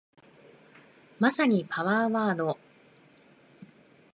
[1.19, 2.57] まさにパワーワード